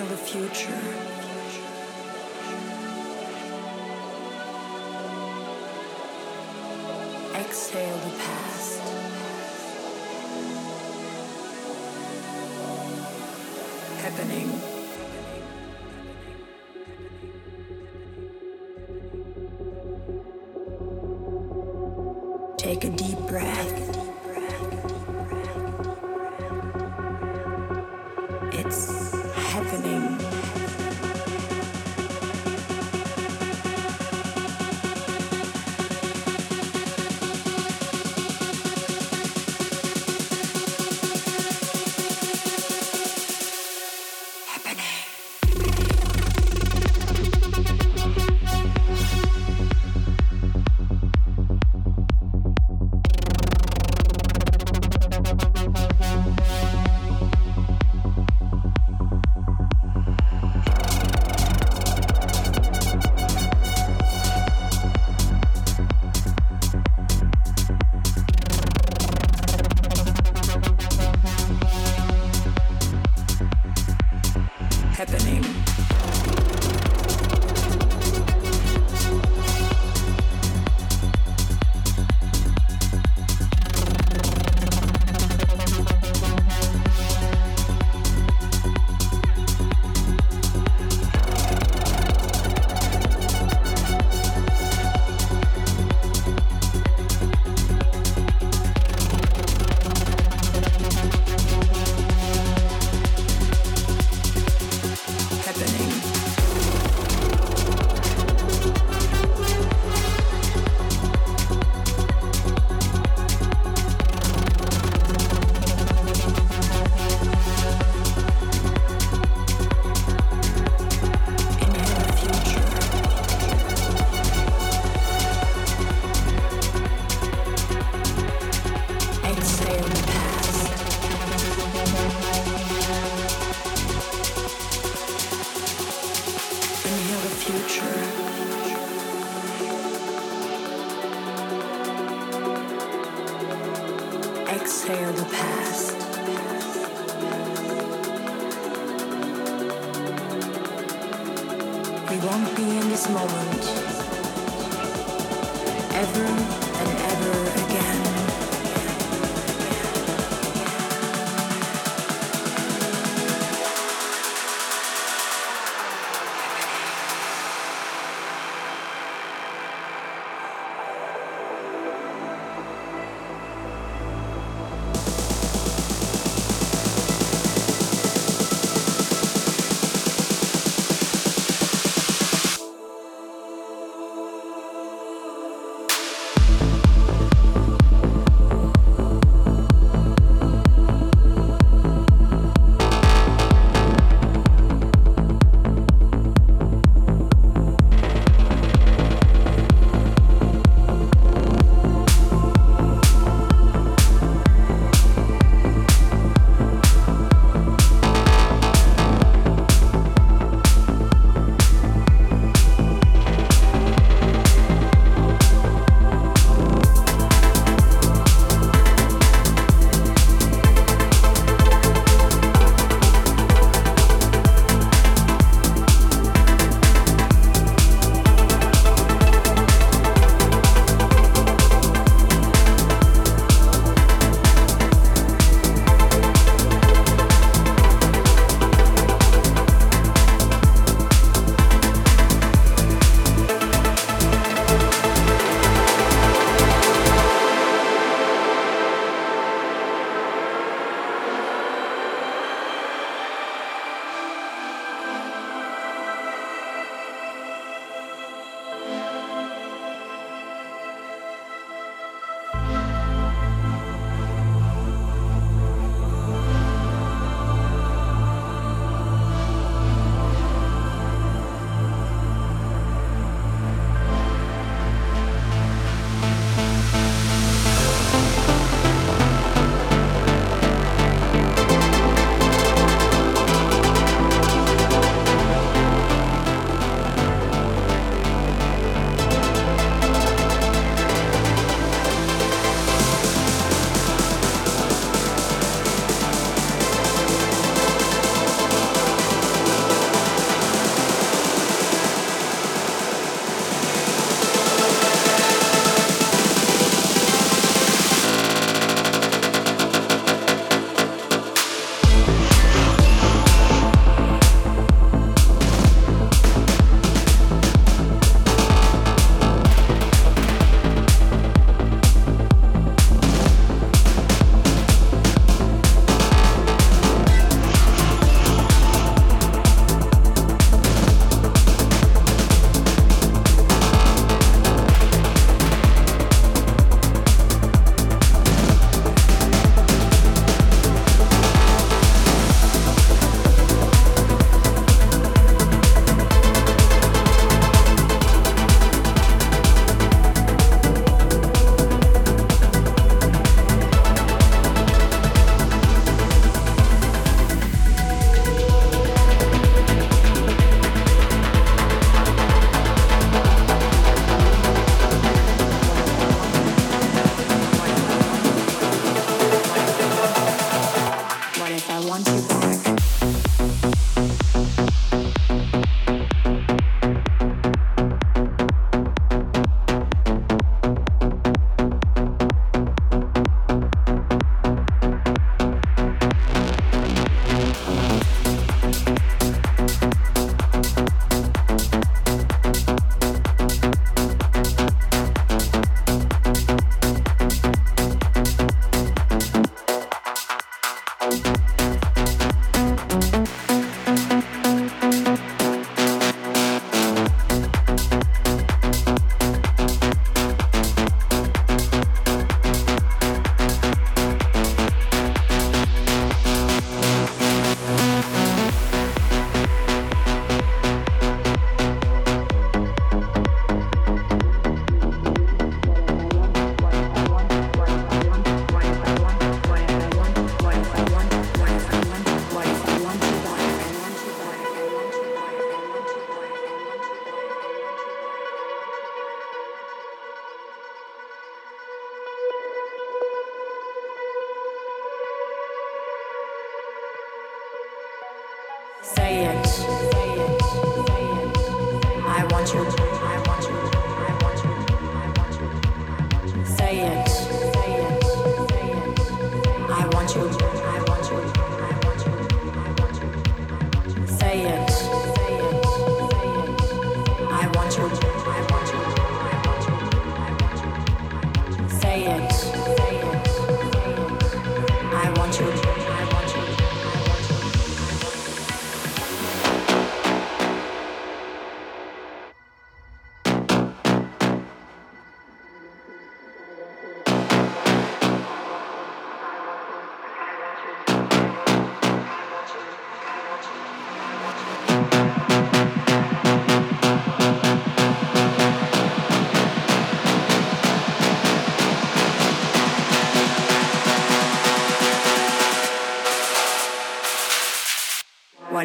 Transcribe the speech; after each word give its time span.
feel 0.00 0.08
the 0.08 0.16
future. 0.16 0.82
Exhale 7.34 7.98
the 7.98 8.16
past. 8.18 8.80
Happening. 14.02 14.69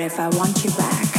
If 0.01 0.19
I 0.19 0.27
want 0.29 0.63
you 0.63 0.71
back. 0.71 1.14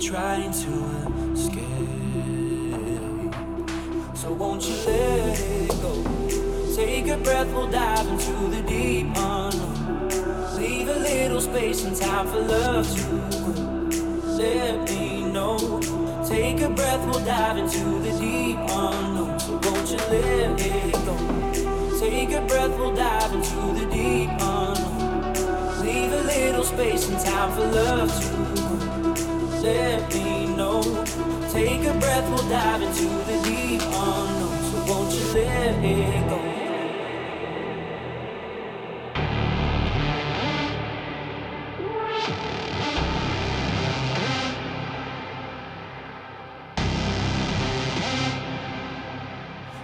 Trying 0.00 0.50
to 0.50 1.32
escape. 1.34 1.64
So 4.14 4.32
won't 4.32 4.62
you 4.66 4.74
let 4.86 5.38
it 5.38 5.68
go? 5.82 6.74
Take 6.74 7.08
a 7.08 7.18
breath, 7.18 7.52
we'll 7.52 7.70
dive 7.70 8.06
into 8.06 8.32
the 8.48 8.62
deep 8.62 9.08
unknown. 9.08 10.08
Leave 10.56 10.88
a 10.88 10.94
little 11.00 11.40
space 11.42 11.84
and 11.84 11.94
time 11.94 12.28
for 12.28 12.40
love 12.40 12.86
to 12.96 13.04
let 14.38 14.88
me 14.88 15.22
know. 15.30 15.58
Take 16.26 16.62
a 16.62 16.70
breath, 16.70 17.04
we'll 17.06 17.22
dive 17.24 17.58
into 17.58 17.98
the 18.00 18.18
deep 18.18 18.56
unknown. 18.56 19.38
So 19.38 19.60
won't 19.64 19.90
you 19.90 19.98
let 19.98 20.60
it 20.60 20.92
go? 21.04 22.00
Take 22.00 22.32
a 22.32 22.40
breath, 22.46 22.70
we'll 22.78 22.94
dive 22.94 23.32
into 23.34 23.78
the 23.78 23.86
deep 23.92 24.30
unknown. 24.30 25.80
Leave 25.82 26.12
a 26.12 26.22
little 26.22 26.64
space 26.64 27.06
and 27.10 27.20
time 27.20 27.52
for 27.52 27.66
love 27.66 28.08
to 28.08 28.59
let 29.62 30.14
me 30.14 30.46
know. 30.56 30.82
Take 31.50 31.84
a 31.84 31.94
breath, 31.98 32.28
we'll 32.30 32.48
dive 32.48 32.82
into 32.82 33.08
the 33.28 33.40
deep 33.44 33.82
unknown. 33.82 34.58
So 34.70 34.84
won't 34.88 35.12
you 35.12 35.24
let 35.34 35.84
it 35.84 36.28
go? 36.28 36.38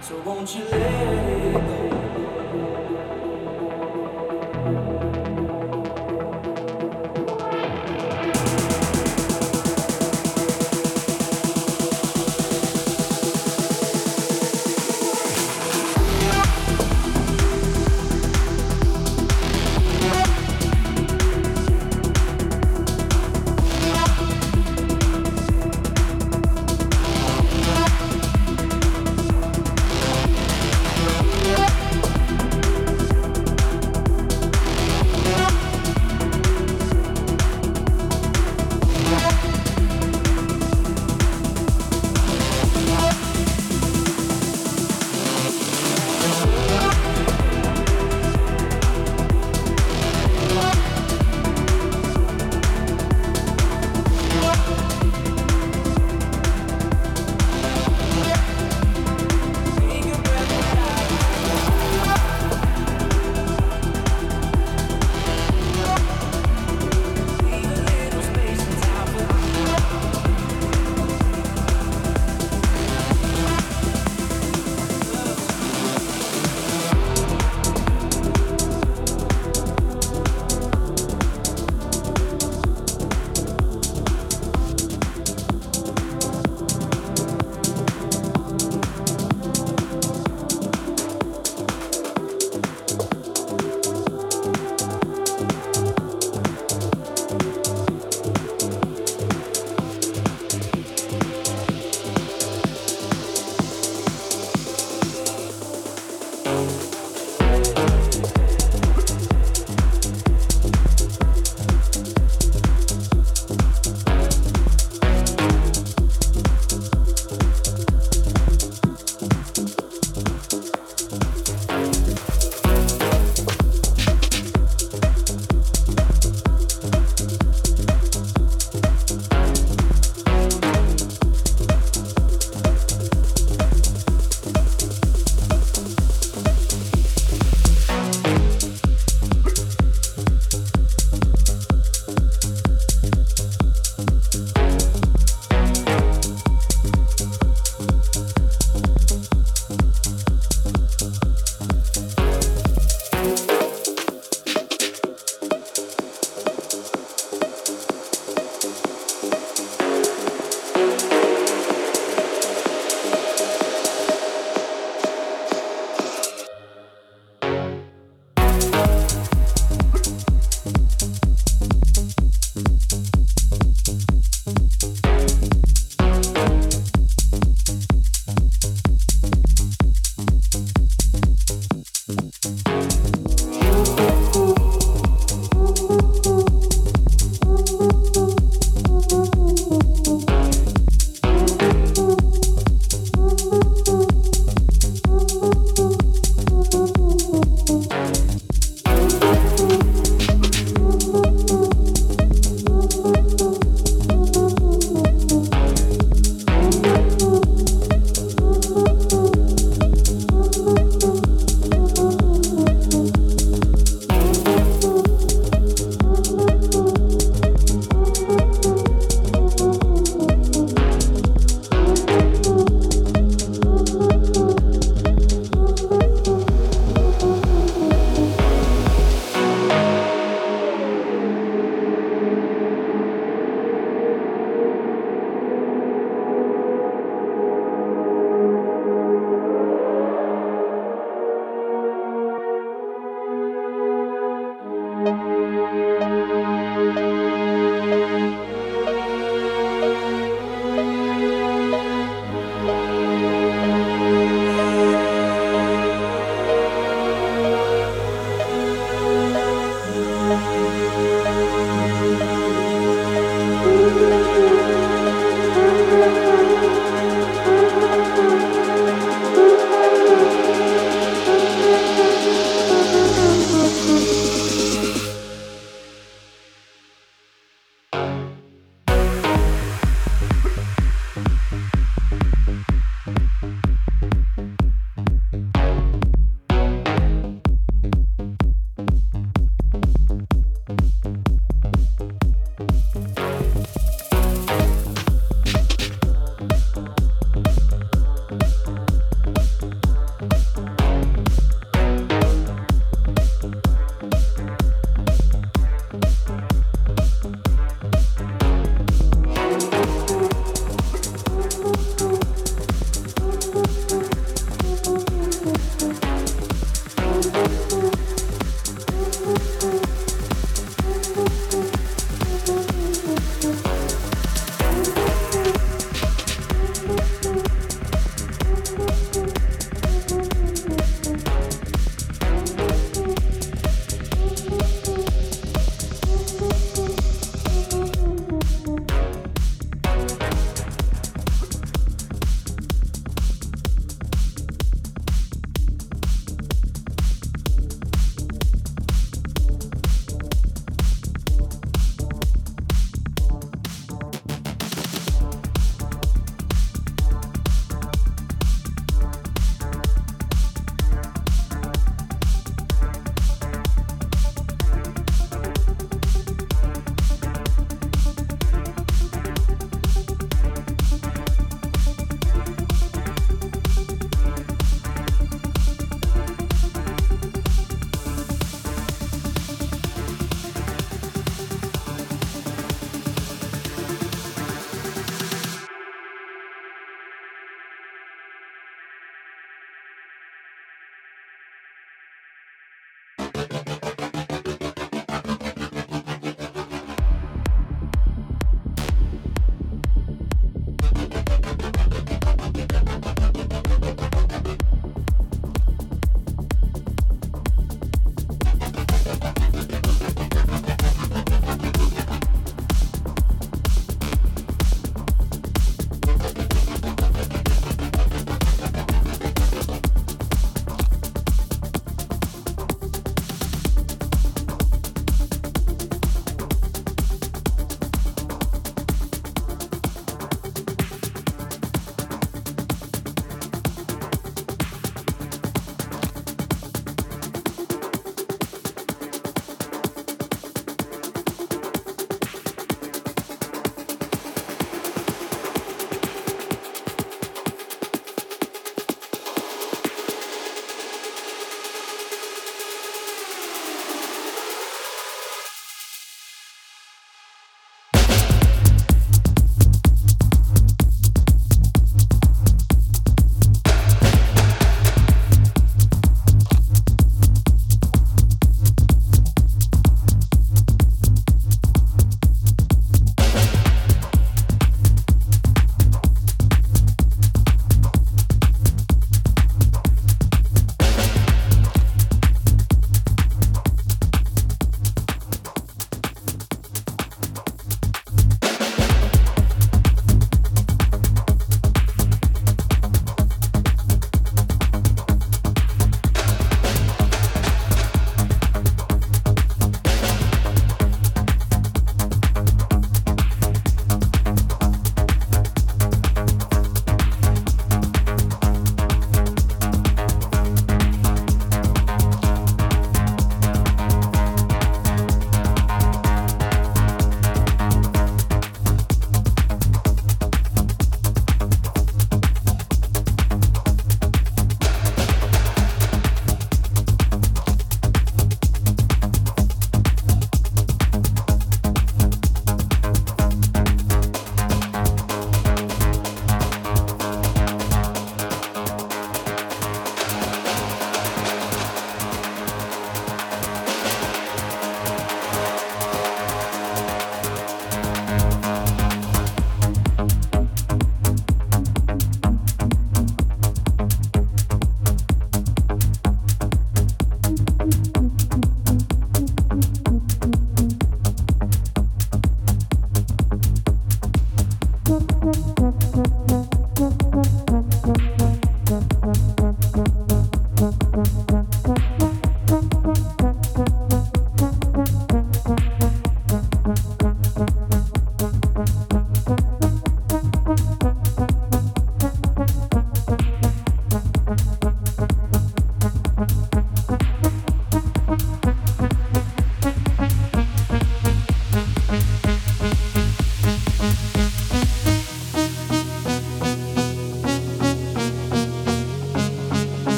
So 0.00 0.20
won't 0.20 0.54
you 0.54 0.64
let 0.64 1.30
it 1.30 1.33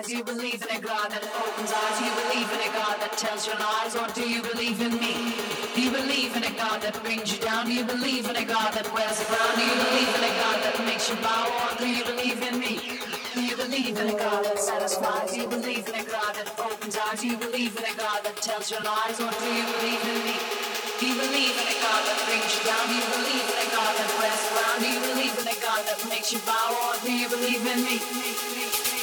Do 0.00 0.16
you 0.16 0.24
believe 0.24 0.64
in 0.64 0.76
a 0.76 0.80
God 0.80 1.12
that 1.12 1.20
opens 1.36 1.68
eyes? 1.68 1.96
You 2.00 2.10
believe 2.24 2.48
in 2.48 2.64
a 2.64 2.72
God 2.72 2.96
that 3.04 3.12
tells 3.20 3.44
you 3.44 3.52
lies? 3.60 3.92
Or 3.92 4.08
do 4.16 4.24
you 4.24 4.40
believe 4.40 4.80
in 4.80 4.96
me? 4.96 5.36
Do 5.76 5.84
you 5.84 5.92
believe 5.92 6.32
in 6.32 6.42
a 6.48 6.54
God 6.56 6.80
that 6.80 6.96
brings 7.04 7.28
you 7.28 7.38
down? 7.38 7.68
Do 7.68 7.76
you 7.76 7.84
believe 7.84 8.24
in 8.24 8.34
a 8.34 8.44
God 8.48 8.72
that 8.72 8.88
wears 8.88 9.20
a 9.20 9.26
crown? 9.28 9.52
Do 9.52 9.62
you 9.62 9.76
believe 9.76 10.10
in 10.16 10.24
a 10.24 10.32
God 10.40 10.58
that 10.64 10.76
makes 10.88 11.12
you 11.12 11.16
bow? 11.20 11.44
Or 11.44 11.76
do 11.76 11.86
you 11.86 12.02
believe 12.08 12.40
in 12.40 12.56
me? 12.58 12.80
Do 13.36 13.44
you 13.44 13.54
believe 13.54 13.94
in 14.00 14.08
a 14.08 14.16
God 14.16 14.42
that 14.48 14.58
satisfies? 14.58 15.30
Do 15.30 15.44
you 15.44 15.48
believe 15.48 15.84
in 15.86 15.94
a 15.94 16.06
God 16.08 16.32
that 16.40 16.48
opens 16.56 16.96
eyes? 16.96 17.20
Do 17.20 17.28
you 17.28 17.36
believe 17.36 17.76
in 17.76 17.84
a 17.84 17.94
God 17.94 18.24
that 18.24 18.36
tells 18.40 18.72
you 18.72 18.80
lies? 18.80 19.20
Or 19.20 19.28
do 19.28 19.48
you 19.52 19.66
believe 19.76 20.02
in 20.08 20.18
me? 20.24 20.36
Do 20.98 21.04
you 21.04 21.16
believe 21.20 21.52
in 21.52 21.68
a 21.68 21.78
God 21.84 22.02
that 22.08 22.18
brings 22.26 22.48
you 22.48 22.64
down? 22.64 22.84
Do 22.88 22.96
you 22.96 23.08
believe 23.12 23.44
in 23.44 23.58
a 23.60 23.68
God 23.70 23.92
that 23.92 24.10
wears 24.16 24.40
a 24.40 24.50
crown? 24.56 24.76
Do 24.80 24.88
you 24.88 25.00
believe 25.04 25.34
in 25.36 25.46
a 25.52 25.58
God 25.60 25.82
that 25.84 26.00
makes 26.08 26.32
you 26.32 26.40
bow? 26.48 26.68
Or 26.80 26.96
do 27.04 27.12
you 27.12 27.28
believe 27.28 27.60
in 27.60 27.80
me? 27.84 29.01